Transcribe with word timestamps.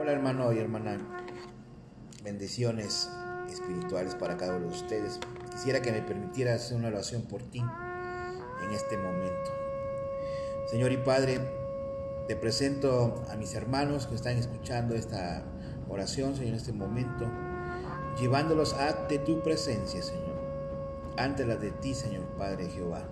Hola 0.00 0.12
hermano 0.12 0.50
y 0.54 0.58
hermana, 0.58 0.96
bendiciones 2.24 3.10
espirituales 3.50 4.14
para 4.14 4.38
cada 4.38 4.56
uno 4.56 4.68
de 4.68 4.72
ustedes. 4.72 5.20
Quisiera 5.50 5.82
que 5.82 5.92
me 5.92 6.00
permitiera 6.00 6.54
hacer 6.54 6.78
una 6.78 6.88
oración 6.88 7.24
por 7.24 7.42
ti 7.42 7.58
en 7.58 8.70
este 8.70 8.96
momento. 8.96 9.50
Señor 10.68 10.90
y 10.92 10.96
Padre, 10.96 11.38
te 12.26 12.34
presento 12.34 13.22
a 13.30 13.36
mis 13.36 13.54
hermanos 13.54 14.06
que 14.06 14.14
están 14.14 14.38
escuchando 14.38 14.94
esta 14.94 15.44
oración, 15.90 16.34
Señor, 16.34 16.48
en 16.48 16.54
este 16.54 16.72
momento, 16.72 17.30
llevándolos 18.18 18.72
ante 18.72 19.18
tu 19.18 19.42
presencia, 19.42 20.00
Señor, 20.00 20.40
ante 21.18 21.44
la 21.44 21.56
de 21.56 21.72
ti, 21.72 21.92
Señor 21.92 22.24
Padre 22.38 22.70
Jehová, 22.70 23.06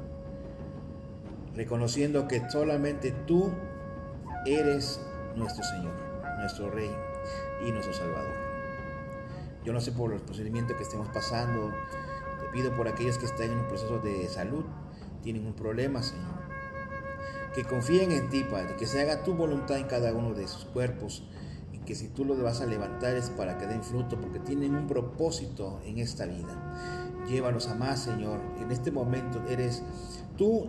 reconociendo 1.55 2.27
que 2.27 2.49
solamente 2.49 3.13
tú 3.27 3.53
eres 4.47 5.03
nuestro 5.37 5.63
Señor, 5.65 6.08
nuestro 6.39 6.71
Rey 6.71 6.91
y 7.67 7.71
nuestro 7.73 7.93
Salvador. 7.93 8.35
Yo 9.65 9.73
no 9.73 9.81
sé 9.81 9.93
por 9.93 10.11
los 10.11 10.23
procedimientos 10.23 10.77
que 10.77 10.83
estemos 10.83 11.09
pasando, 11.09 11.71
te 12.41 12.47
pido 12.53 12.75
por 12.75 12.89
aquellos 12.89 13.19
que 13.19 13.27
están 13.27 13.51
en 13.51 13.59
un 13.59 13.69
proceso 13.69 13.99
de 13.99 14.27
salud, 14.29 14.65
tienen 15.23 15.47
un 15.47 15.55
problema, 15.55 16.03
Señor. 16.03 16.39
Que 17.55 17.65
confíen 17.65 18.13
en 18.13 18.31
ti, 18.31 18.45
Padre, 18.45 18.77
que 18.77 18.87
se 18.87 19.01
haga 19.01 19.25
tu 19.25 19.35
voluntad 19.35 19.79
en 19.79 19.87
cada 19.87 20.13
uno 20.13 20.33
de 20.33 20.47
sus 20.47 20.65
cuerpos 20.65 21.25
y 21.73 21.79
que 21.79 21.95
si 21.95 22.09
tú 22.09 22.25
los 22.25 22.41
vas 22.41 22.61
a 22.61 22.67
levantar 22.67 23.17
es 23.17 23.31
para 23.31 23.59
que 23.59 23.67
den 23.67 23.83
fruto, 23.83 24.21
porque 24.21 24.39
tienen 24.39 24.75
un 24.75 24.87
propósito 24.87 25.81
en 25.85 25.99
esta 25.99 26.25
vida. 26.27 27.17
Llévalos 27.27 27.69
a 27.69 27.75
más, 27.75 28.05
Señor. 28.05 28.41
En 28.61 28.71
este 28.71 28.91
momento 28.91 29.43
eres 29.49 29.83
tú 30.37 30.69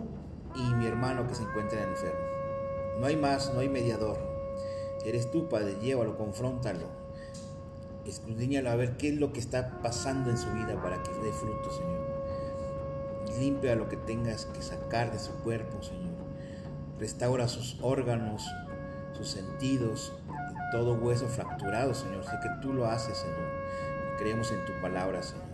y 0.56 0.74
mi 0.74 0.86
hermano 0.86 1.26
que 1.26 1.34
se 1.34 1.44
encuentra 1.44 1.82
enfermo. 1.82 2.20
No 2.98 3.06
hay 3.06 3.16
más, 3.16 3.52
no 3.54 3.60
hay 3.60 3.68
mediador. 3.68 4.29
Eres 5.04 5.30
tú, 5.30 5.48
Padre, 5.48 5.76
llévalo, 5.80 6.16
confróntalo. 6.16 6.86
Escudriñalo 8.04 8.70
a 8.70 8.76
ver 8.76 8.96
qué 8.96 9.08
es 9.08 9.18
lo 9.18 9.32
que 9.32 9.40
está 9.40 9.80
pasando 9.82 10.30
en 10.30 10.38
su 10.38 10.50
vida 10.52 10.80
para 10.82 11.02
que 11.02 11.12
dé 11.12 11.32
fruto, 11.32 11.70
Señor. 11.70 12.10
Limpia 13.38 13.76
lo 13.76 13.88
que 13.88 13.96
tengas 13.96 14.46
que 14.46 14.62
sacar 14.62 15.12
de 15.12 15.18
su 15.18 15.32
cuerpo, 15.42 15.82
Señor. 15.82 16.10
Restaura 16.98 17.48
sus 17.48 17.78
órganos, 17.80 18.44
sus 19.12 19.30
sentidos, 19.30 20.12
todo 20.70 20.94
hueso 20.94 21.28
fracturado, 21.28 21.94
Señor. 21.94 22.24
Sé 22.24 22.32
que 22.42 22.48
tú 22.60 22.72
lo 22.72 22.86
haces, 22.86 23.16
Señor. 23.16 23.48
Creemos 24.18 24.50
en 24.52 24.64
tu 24.66 24.72
palabra, 24.82 25.22
Señor. 25.22 25.50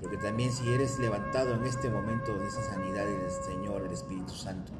Porque 0.00 0.16
también 0.16 0.52
si 0.52 0.72
eres 0.72 0.98
levantado 0.98 1.54
en 1.54 1.64
este 1.64 1.90
momento 1.90 2.38
de 2.38 2.46
esa 2.46 2.62
sanidad 2.62 3.04
del 3.04 3.30
Señor, 3.30 3.82
el 3.84 3.92
Espíritu 3.92 4.32
Santo, 4.32 4.72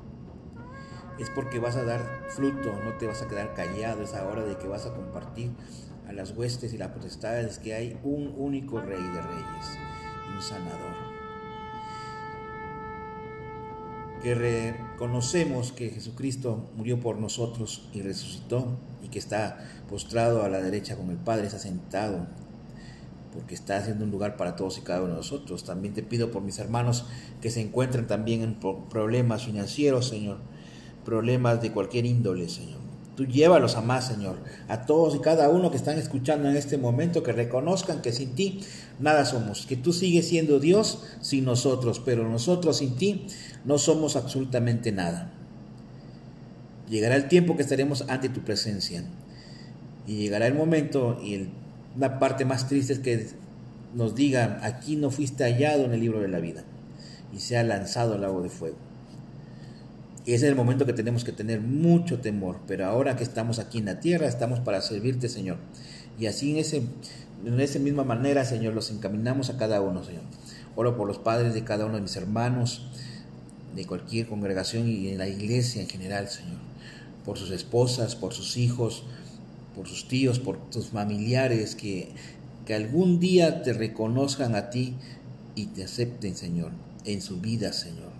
es 1.19 1.30
porque 1.30 1.58
vas 1.58 1.77
a 1.77 1.84
dar 1.84 2.00
fruto, 2.28 2.72
no 2.84 2.92
te 2.94 3.06
vas 3.06 3.22
a 3.22 3.28
quedar 3.28 3.55
callado, 3.55 4.02
es 4.02 4.14
ahora 4.14 4.44
de 4.44 4.56
que 4.56 4.69
vas 4.69 4.86
a 4.86 4.94
compartir 4.94 5.50
a 6.08 6.12
las 6.12 6.30
huestes 6.30 6.72
y 6.72 6.78
las 6.78 6.88
potestades 6.88 7.58
que 7.58 7.75
hay 7.75 7.98
un 8.02 8.34
único 8.36 8.80
Rey 8.80 9.02
de 9.02 9.20
Reyes, 9.20 9.78
un 10.34 10.42
sanador. 10.42 11.08
Que 14.22 14.34
reconocemos 14.34 15.72
que 15.72 15.91
Jesucristo 15.91 16.70
murió 16.77 16.98
por 16.98 17.19
nosotros 17.19 17.88
y 17.92 18.03
resucitó 18.03 18.78
y 19.03 19.08
que 19.08 19.19
está 19.19 19.58
postrado 19.88 20.42
a 20.42 20.48
la 20.48 20.60
derecha 20.60 20.97
con 20.97 21.10
el 21.10 21.19
Padre, 21.19 21.47
está 21.47 21.58
sentado 21.58 22.27
porque 23.32 23.55
está 23.55 23.77
haciendo 23.77 24.05
un 24.05 24.10
lugar 24.10 24.36
para 24.36 24.56
todos 24.56 24.78
y 24.78 24.80
cada 24.80 25.00
uno 25.00 25.10
de 25.10 25.16
nosotros. 25.16 25.62
También 25.62 25.94
te 25.94 26.03
pido 26.03 26.30
por 26.30 26.42
mis 26.42 26.58
hermanos 26.58 27.06
que 27.41 27.50
se 27.50 27.60
encuentran 27.60 28.06
también 28.06 28.42
en 28.42 28.58
problemas 28.88 29.44
financieros, 29.44 30.08
Señor, 30.08 30.38
problemas 31.09 31.62
de 31.62 31.73
cualquier 31.73 32.05
índole, 32.05 32.51
Señor. 32.51 32.77
Tú 33.17 33.25
llévalos 33.25 33.77
a 33.77 33.81
más, 33.81 34.09
Señor, 34.09 34.37
a 34.69 34.84
todos 34.84 35.15
y 35.17 35.20
cada 35.20 35.48
uno 35.48 35.70
que 35.70 35.78
están 35.78 35.97
escuchando 35.97 36.50
en 36.50 36.55
este 36.55 36.77
momento, 36.77 37.23
que 37.23 37.33
reconozcan 37.33 38.03
que 38.03 38.12
sin 38.12 38.34
ti 38.34 38.61
nada 39.00 39.25
somos, 39.25 39.65
que 39.65 39.75
tú 39.75 39.95
sigues 39.95 40.28
siendo 40.28 40.61
Dios 40.61 41.03
sin 41.23 41.47
nosotros, 41.47 42.03
pero 42.05 42.28
nosotros 42.28 42.77
sin 42.77 42.97
ti 42.97 43.27
no 43.65 43.78
somos 43.78 44.16
absolutamente 44.16 44.93
nada. 44.93 45.32
Llegará 46.91 47.16
el 47.16 47.28
tiempo 47.28 47.56
que 47.56 47.62
estaremos 47.62 48.05
ante 48.09 48.28
tu 48.28 48.41
presencia 48.43 49.03
y 50.06 50.16
llegará 50.16 50.47
el 50.47 50.55
momento 50.55 51.19
y 51.25 51.49
la 51.97 52.19
parte 52.19 52.44
más 52.44 52.69
triste 52.69 52.93
es 52.93 52.99
que 52.99 53.28
nos 53.94 54.15
digan, 54.15 54.61
aquí 54.62 54.97
no 54.97 55.11
fuiste 55.11 55.44
hallado 55.44 55.87
en 55.87 55.94
el 55.94 56.00
libro 56.00 56.21
de 56.21 56.28
la 56.28 56.38
vida 56.38 56.65
y 57.34 57.41
se 57.41 57.56
ha 57.56 57.62
lanzado 57.62 58.12
al 58.12 58.21
lago 58.21 58.43
de 58.43 58.50
fuego. 58.50 58.88
Y 60.27 60.34
es 60.34 60.43
el 60.43 60.55
momento 60.55 60.84
que 60.84 60.93
tenemos 60.93 61.25
que 61.25 61.33
tener 61.33 61.61
mucho 61.61 62.21
temor, 62.21 62.61
pero 62.67 62.87
ahora 62.87 63.17
que 63.17 63.23
estamos 63.23 63.59
aquí 63.59 63.79
en 63.79 63.87
la 63.87 64.01
tierra, 64.01 64.27
estamos 64.27 64.61
para 64.61 64.83
servirte, 64.83 65.29
Señor. 65.29 65.56
Y 66.19 66.27
así 66.27 66.51
en, 66.53 66.59
ese, 66.59 66.83
en 67.45 67.61
esa 67.61 67.79
misma 67.79 68.05
manera, 68.05 68.45
Señor, 68.45 68.75
los 68.75 68.91
encaminamos 68.91 69.51
a 69.51 69.56
cada 69.56 69.81
uno, 69.81 70.05
Señor. 70.05 70.23
Oro 70.77 70.97
por 70.97 71.06
los 71.06 71.19
padres 71.19 71.55
de 71.55 71.65
cada 71.65 71.87
uno 71.87 71.97
de 71.97 72.03
mis 72.03 72.17
hermanos, 72.17 72.89
de 73.75 73.87
cualquier 73.87 74.27
congregación 74.27 74.89
y 74.89 75.09
en 75.09 75.19
la 75.19 75.29
iglesia 75.29 75.81
en 75.81 75.89
general, 75.89 76.29
Señor. 76.29 76.59
Por 77.25 77.39
sus 77.39 77.50
esposas, 77.50 78.17
por 78.17 78.35
sus 78.35 78.56
hijos, 78.56 79.05
por 79.75 79.89
sus 79.89 80.09
tíos, 80.09 80.39
por 80.39 80.59
tus 80.71 80.89
familiares, 80.89 81.75
que, 81.75 82.11
que 82.67 82.75
algún 82.75 83.21
día 83.21 83.62
te 83.62 83.73
reconozcan 83.73 84.55
a 84.56 84.71
ti 84.71 84.95
y 85.55 85.67
te 85.67 85.85
acepten, 85.85 86.37
Señor, 86.37 86.73
en 87.05 87.23
su 87.23 87.41
vida, 87.41 87.73
Señor. 87.73 88.11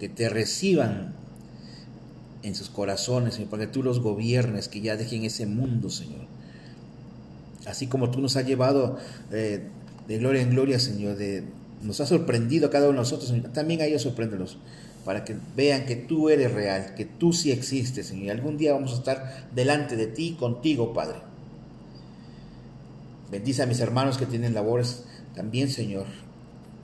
Que 0.00 0.08
te 0.08 0.28
reciban 0.28 1.14
en 2.44 2.54
sus 2.54 2.68
corazones, 2.68 3.34
Señor, 3.34 3.50
para 3.50 3.66
que 3.66 3.72
tú 3.72 3.82
los 3.82 4.00
gobiernes, 4.00 4.68
que 4.68 4.80
ya 4.80 4.96
dejen 4.96 5.24
ese 5.24 5.46
mundo, 5.46 5.90
Señor. 5.90 6.26
Así 7.66 7.86
como 7.86 8.10
tú 8.10 8.20
nos 8.20 8.36
has 8.36 8.46
llevado 8.46 8.98
eh, 9.32 9.62
de 10.06 10.18
gloria 10.18 10.42
en 10.42 10.50
gloria, 10.50 10.78
Señor, 10.78 11.16
de, 11.16 11.44
nos 11.82 12.00
has 12.00 12.10
sorprendido 12.10 12.68
a 12.68 12.70
cada 12.70 12.84
uno 12.84 12.98
de 12.98 13.00
nosotros, 13.00 13.30
Señor, 13.30 13.50
también 13.52 13.80
a 13.80 13.86
ellos 13.86 14.02
sorpréndelos 14.02 14.58
para 15.04 15.24
que 15.24 15.36
vean 15.56 15.86
que 15.86 15.96
tú 15.96 16.28
eres 16.28 16.52
real, 16.52 16.94
que 16.94 17.04
tú 17.04 17.32
sí 17.32 17.50
existes, 17.50 18.06
Señor. 18.06 18.24
Y 18.24 18.30
algún 18.30 18.56
día 18.56 18.72
vamos 18.72 18.92
a 18.92 18.96
estar 18.96 19.48
delante 19.54 19.96
de 19.96 20.06
ti, 20.06 20.36
contigo, 20.38 20.92
Padre. 20.92 21.18
Bendice 23.30 23.62
a 23.62 23.66
mis 23.66 23.80
hermanos 23.80 24.16
que 24.16 24.26
tienen 24.26 24.54
labores 24.54 25.04
también, 25.34 25.68
Señor. 25.68 26.06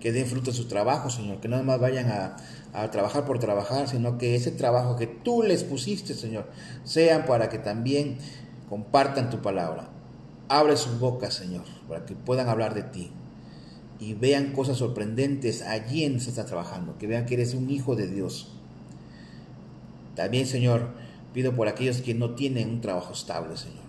Que 0.00 0.12
den 0.12 0.26
fruto 0.26 0.50
en 0.50 0.56
su 0.56 0.66
trabajo, 0.66 1.10
Señor. 1.10 1.40
Que 1.40 1.48
no 1.48 1.62
más 1.62 1.78
vayan 1.78 2.10
a, 2.10 2.36
a 2.72 2.90
trabajar 2.90 3.24
por 3.26 3.38
trabajar, 3.38 3.88
sino 3.88 4.18
que 4.18 4.34
ese 4.34 4.50
trabajo 4.50 4.96
que 4.96 5.06
tú 5.06 5.42
les 5.42 5.62
pusiste, 5.62 6.14
Señor, 6.14 6.46
sean 6.84 7.26
para 7.26 7.48
que 7.48 7.58
también 7.58 8.18
compartan 8.68 9.30
tu 9.30 9.42
palabra. 9.42 9.88
Abre 10.48 10.76
sus 10.76 10.98
bocas, 10.98 11.34
Señor, 11.34 11.64
para 11.88 12.06
que 12.06 12.14
puedan 12.14 12.48
hablar 12.48 12.74
de 12.74 12.82
ti 12.82 13.12
y 14.00 14.14
vean 14.14 14.52
cosas 14.52 14.78
sorprendentes 14.78 15.60
allí 15.62 16.04
en 16.04 16.20
se 16.20 16.30
está 16.30 16.46
trabajando, 16.46 16.96
que 16.98 17.06
vean 17.06 17.26
que 17.26 17.34
eres 17.34 17.52
un 17.54 17.68
hijo 17.68 17.96
de 17.96 18.08
Dios. 18.08 18.48
También, 20.16 20.46
Señor, 20.46 20.88
pido 21.34 21.54
por 21.54 21.68
aquellos 21.68 22.00
que 22.00 22.14
no 22.14 22.34
tienen 22.34 22.70
un 22.70 22.80
trabajo 22.80 23.12
estable, 23.12 23.56
Señor, 23.58 23.84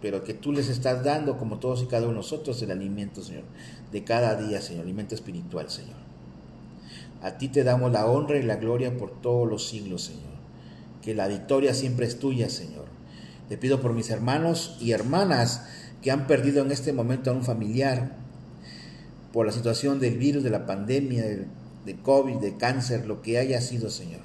pero 0.00 0.24
que 0.24 0.34
tú 0.34 0.52
les 0.52 0.68
estás 0.68 1.04
dando, 1.04 1.38
como 1.38 1.58
todos 1.58 1.82
y 1.82 1.86
cada 1.86 2.04
uno 2.04 2.12
de 2.12 2.18
nosotros, 2.18 2.60
el 2.62 2.70
alimento, 2.70 3.22
Señor, 3.22 3.44
de 3.90 4.04
cada 4.04 4.36
día, 4.36 4.60
Señor, 4.60 4.82
alimento 4.82 5.14
espiritual, 5.14 5.70
Señor. 5.70 5.96
A 7.22 7.38
ti 7.38 7.48
te 7.48 7.64
damos 7.64 7.90
la 7.90 8.06
honra 8.06 8.38
y 8.38 8.42
la 8.42 8.56
gloria 8.56 8.96
por 8.96 9.20
todos 9.20 9.48
los 9.48 9.66
siglos, 9.66 10.02
Señor. 10.02 10.22
Que 11.02 11.14
la 11.14 11.26
victoria 11.26 11.74
siempre 11.74 12.06
es 12.06 12.18
tuya, 12.18 12.48
Señor. 12.48 12.86
Te 13.48 13.56
pido 13.58 13.80
por 13.80 13.92
mis 13.92 14.10
hermanos 14.10 14.76
y 14.80 14.92
hermanas 14.92 15.66
que 16.02 16.10
han 16.10 16.26
perdido 16.26 16.64
en 16.64 16.70
este 16.70 16.92
momento 16.92 17.30
a 17.30 17.34
un 17.34 17.42
familiar, 17.42 18.16
por 19.32 19.46
la 19.46 19.52
situación 19.52 20.00
del 20.00 20.16
virus, 20.16 20.42
de 20.42 20.50
la 20.50 20.66
pandemia, 20.66 21.24
de, 21.24 21.96
COVID, 22.02 22.36
de 22.36 22.56
cáncer, 22.56 23.06
lo 23.06 23.22
que 23.22 23.38
haya 23.38 23.60
sido, 23.60 23.90
Señor. 23.90 24.20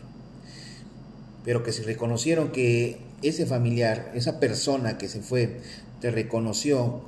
Pero 1.43 1.63
que 1.63 1.71
se 1.71 1.83
reconocieron 1.83 2.51
que 2.51 2.97
ese 3.21 3.45
familiar, 3.45 4.11
esa 4.15 4.39
persona 4.39 4.97
que 4.97 5.07
se 5.07 5.21
fue, 5.21 5.59
te 6.01 6.11
reconoció 6.11 7.01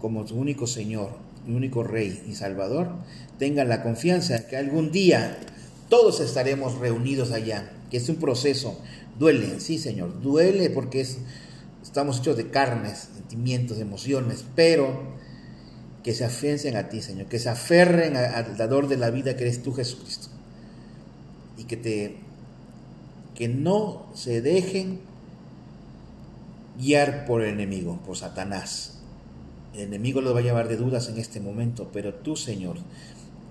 como 0.00 0.26
su 0.26 0.36
único 0.36 0.66
Señor, 0.66 1.10
único 1.48 1.82
Rey 1.82 2.22
y 2.28 2.34
Salvador, 2.34 2.88
tengan 3.38 3.68
la 3.68 3.82
confianza 3.82 4.46
que 4.46 4.56
algún 4.56 4.90
día 4.90 5.38
todos 5.88 6.20
estaremos 6.20 6.78
reunidos 6.78 7.32
allá, 7.32 7.70
que 7.90 7.98
es 7.98 8.08
un 8.08 8.16
proceso. 8.16 8.80
Duele, 9.18 9.60
sí, 9.60 9.78
Señor, 9.78 10.20
duele 10.20 10.70
porque 10.70 11.00
es, 11.00 11.18
estamos 11.82 12.18
hechos 12.18 12.36
de 12.36 12.50
carnes, 12.50 13.08
sentimientos, 13.14 13.78
emociones, 13.78 14.44
pero 14.54 15.16
que 16.02 16.14
se 16.14 16.24
afiancen 16.24 16.76
a 16.76 16.88
ti, 16.88 17.02
Señor, 17.02 17.26
que 17.26 17.38
se 17.38 17.48
aferren 17.48 18.16
al 18.16 18.56
dador 18.56 18.88
de 18.88 18.96
la 18.96 19.10
vida 19.10 19.36
que 19.36 19.44
eres 19.44 19.62
tú, 19.62 19.72
Jesucristo. 19.72 20.28
Y 21.58 21.64
que 21.64 21.76
te 21.76 22.16
que 23.36 23.48
no 23.48 24.06
se 24.14 24.40
dejen 24.40 25.00
guiar 26.78 27.26
por 27.26 27.42
el 27.42 27.54
enemigo, 27.54 27.98
por 28.04 28.16
Satanás. 28.16 28.98
El 29.74 29.82
enemigo 29.82 30.20
los 30.20 30.34
va 30.34 30.40
a 30.40 30.42
llevar 30.42 30.68
de 30.68 30.76
dudas 30.76 31.08
en 31.08 31.18
este 31.18 31.38
momento, 31.40 31.90
pero 31.92 32.14
tú, 32.14 32.36
Señor, 32.36 32.76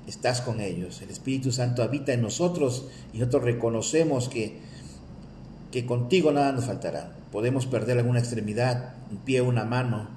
estás 0.07 0.41
con 0.41 0.59
ellos. 0.59 1.01
El 1.01 1.11
Espíritu 1.11 1.51
Santo 1.51 1.83
habita 1.83 2.13
en 2.13 2.21
nosotros 2.21 2.87
y 3.13 3.19
nosotros 3.19 3.43
reconocemos 3.43 4.27
que, 4.27 4.59
que 5.71 5.85
contigo 5.85 6.31
nada 6.31 6.51
nos 6.51 6.65
faltará. 6.65 7.15
Podemos 7.31 7.67
perder 7.67 7.97
alguna 7.97 8.19
extremidad, 8.19 8.95
un 9.11 9.17
pie, 9.17 9.41
una 9.41 9.65
mano, 9.65 10.07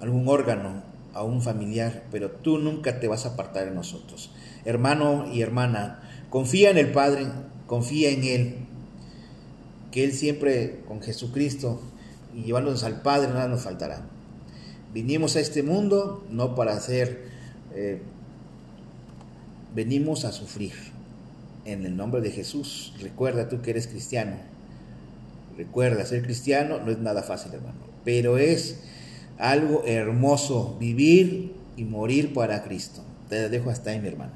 algún 0.00 0.28
órgano, 0.28 0.82
a 1.12 1.22
un 1.22 1.40
familiar, 1.40 2.04
pero 2.12 2.30
tú 2.30 2.58
nunca 2.58 3.00
te 3.00 3.08
vas 3.08 3.24
a 3.24 3.30
apartar 3.30 3.64
de 3.64 3.74
nosotros. 3.74 4.30
Hermano 4.64 5.32
y 5.32 5.40
hermana, 5.40 6.02
confía 6.28 6.70
en 6.70 6.76
el 6.76 6.92
Padre, 6.92 7.26
confía 7.66 8.10
en 8.10 8.24
Él, 8.24 8.56
que 9.90 10.04
Él 10.04 10.12
siempre 10.12 10.80
con 10.86 11.00
Jesucristo 11.00 11.80
y 12.34 12.42
llevándonos 12.42 12.84
al 12.84 13.02
Padre 13.02 13.28
nada 13.28 13.48
nos 13.48 13.62
faltará. 13.62 14.02
Vinimos 14.92 15.36
a 15.36 15.40
este 15.40 15.62
mundo 15.62 16.24
no 16.30 16.54
para 16.54 16.74
hacer, 16.74 17.24
eh, 17.74 18.00
venimos 19.74 20.24
a 20.24 20.32
sufrir. 20.32 20.72
En 21.64 21.84
el 21.84 21.96
nombre 21.96 22.20
de 22.20 22.30
Jesús, 22.30 22.94
recuerda 23.00 23.48
tú 23.48 23.60
que 23.60 23.70
eres 23.70 23.88
cristiano. 23.88 24.36
Recuerda, 25.56 26.06
ser 26.06 26.22
cristiano 26.22 26.78
no 26.78 26.92
es 26.92 26.98
nada 26.98 27.22
fácil, 27.22 27.54
hermano, 27.54 27.78
pero 28.04 28.38
es 28.38 28.78
algo 29.38 29.82
hermoso 29.84 30.76
vivir 30.78 31.54
y 31.76 31.84
morir 31.84 32.32
para 32.32 32.62
Cristo. 32.62 33.02
Te 33.28 33.48
dejo 33.48 33.70
hasta 33.70 33.90
ahí, 33.90 34.00
mi 34.00 34.08
hermano. 34.08 34.32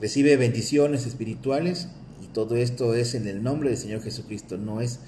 Recibe 0.00 0.36
bendiciones 0.36 1.06
espirituales 1.06 1.88
y 2.22 2.26
todo 2.28 2.56
esto 2.56 2.94
es 2.94 3.14
en 3.14 3.26
el 3.26 3.42
nombre 3.42 3.70
del 3.70 3.78
Señor 3.78 4.02
Jesucristo, 4.02 4.56
no 4.56 4.80
es 4.80 5.00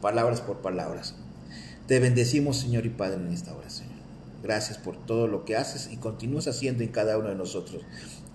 palabras 0.00 0.40
por 0.40 0.58
palabras. 0.58 1.14
Te 1.86 2.00
bendecimos, 2.00 2.56
Señor 2.58 2.86
y 2.86 2.90
Padre, 2.90 3.16
en 3.16 3.32
esta 3.32 3.54
hora, 3.54 3.70
Señor. 3.70 3.92
Gracias 4.42 4.78
por 4.78 4.96
todo 4.96 5.26
lo 5.26 5.44
que 5.44 5.56
haces 5.56 5.90
y 5.90 5.96
continúas 5.96 6.48
haciendo 6.48 6.82
en 6.82 6.90
cada 6.90 7.18
uno 7.18 7.28
de 7.28 7.34
nosotros. 7.34 7.82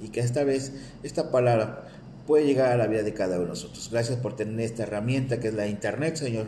Y 0.01 0.09
que 0.09 0.21
esta 0.21 0.43
vez 0.43 0.71
esta 1.03 1.31
palabra 1.31 1.87
puede 2.25 2.45
llegar 2.45 2.71
a 2.71 2.77
la 2.77 2.87
vida 2.87 3.03
de 3.03 3.13
cada 3.13 3.35
uno 3.35 3.45
de 3.45 3.49
nosotros. 3.49 3.89
Gracias 3.91 4.17
por 4.19 4.35
tener 4.35 4.59
esta 4.61 4.83
herramienta 4.83 5.39
que 5.39 5.49
es 5.49 5.53
la 5.53 5.67
Internet, 5.67 6.15
Señor 6.15 6.47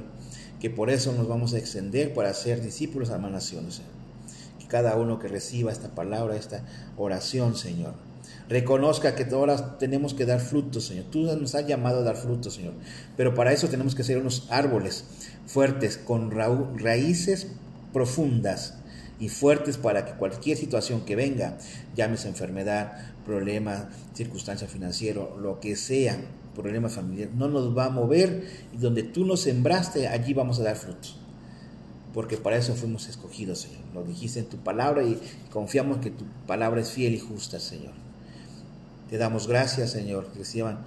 que 0.61 0.69
por 0.69 0.91
eso 0.91 1.11
nos 1.11 1.27
vamos 1.27 1.55
a 1.55 1.57
extender 1.57 2.13
para 2.13 2.31
ser 2.35 2.61
discípulos 2.61 3.09
a 3.09 3.17
más 3.17 3.31
naciones. 3.31 3.75
Señor. 3.75 3.91
Que 4.59 4.67
cada 4.67 4.95
uno 4.95 5.17
que 5.17 5.27
reciba 5.27 5.71
esta 5.71 5.89
palabra, 5.95 6.35
esta 6.35 6.63
oración, 6.97 7.55
Señor, 7.55 7.95
reconozca 8.51 9.15
que 9.15 9.23
todas 9.23 9.79
tenemos 9.79 10.13
que 10.13 10.25
dar 10.25 10.41
frutos, 10.41 10.85
Señor. 10.85 11.05
Tú 11.09 11.21
nos 11.21 11.55
has 11.55 11.65
llamado 11.65 11.99
a 11.99 12.03
dar 12.03 12.17
frutos, 12.17 12.55
Señor. 12.55 12.73
Pero 13.15 13.33
para 13.33 13.53
eso 13.53 13.69
tenemos 13.69 13.95
que 13.95 14.03
ser 14.03 14.17
unos 14.17 14.47
árboles 14.49 15.05
fuertes, 15.47 15.97
con 15.97 16.31
raíces 16.31 17.47
profundas 17.93 18.75
y 19.19 19.29
fuertes 19.29 19.77
para 19.77 20.05
que 20.05 20.13
cualquier 20.13 20.57
situación 20.57 21.05
que 21.05 21.15
venga, 21.15 21.57
llámese 21.95 22.27
enfermedad, 22.27 23.13
problema, 23.25 23.89
circunstancia 24.13 24.67
financiera, 24.67 25.21
lo 25.41 25.61
que 25.61 25.77
sea, 25.77 26.19
problema 26.53 26.89
familiar, 26.89 27.29
no 27.33 27.47
nos 27.47 27.75
va 27.77 27.85
a 27.85 27.89
mover 27.89 28.49
y 28.73 28.77
donde 28.77 29.03
tú 29.03 29.25
nos 29.25 29.41
sembraste, 29.41 30.09
allí 30.09 30.33
vamos 30.33 30.59
a 30.59 30.63
dar 30.63 30.75
frutos. 30.75 31.17
Porque 32.13 32.35
para 32.35 32.57
eso 32.57 32.75
fuimos 32.75 33.07
escogidos, 33.07 33.59
Señor. 33.59 33.79
Lo 33.93 34.03
dijiste 34.03 34.39
en 34.39 34.47
tu 34.47 34.57
palabra 34.57 35.03
y 35.03 35.17
confiamos 35.49 35.99
que 35.99 36.09
tu 36.11 36.25
palabra 36.45 36.81
es 36.81 36.91
fiel 36.91 37.13
y 37.13 37.19
justa, 37.19 37.57
Señor. 37.57 38.10
Te 39.11 39.17
damos 39.17 39.49
gracias, 39.49 39.91
Señor. 39.91 40.29
Reciban 40.37 40.85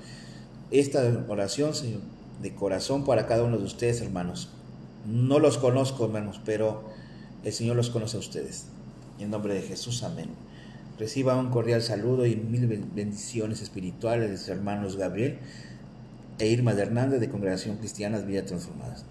esta 0.70 1.26
oración, 1.28 1.74
Señor, 1.74 2.00
de 2.40 2.54
corazón 2.54 3.04
para 3.04 3.26
cada 3.26 3.44
uno 3.44 3.58
de 3.58 3.64
ustedes, 3.64 4.00
hermanos. 4.00 4.48
No 5.06 5.38
los 5.38 5.58
conozco, 5.58 6.06
hermanos, 6.06 6.40
pero 6.42 6.84
el 7.44 7.52
Señor 7.52 7.76
los 7.76 7.90
conoce 7.90 8.16
a 8.16 8.20
ustedes. 8.20 8.64
En 9.20 9.30
nombre 9.30 9.52
de 9.52 9.60
Jesús, 9.60 10.02
amén. 10.02 10.30
Reciba 10.98 11.36
un 11.36 11.50
cordial 11.50 11.82
saludo 11.82 12.24
y 12.24 12.34
mil 12.34 12.66
bendiciones 12.94 13.60
espirituales 13.60 14.30
de 14.30 14.38
sus 14.38 14.48
hermanos 14.48 14.96
Gabriel 14.96 15.38
e 16.38 16.46
Irma 16.46 16.72
de 16.72 16.80
Hernández 16.80 17.20
de 17.20 17.28
Congregación 17.28 17.76
Cristiana 17.76 18.20
Vida 18.20 18.46
Transformadas. 18.46 19.04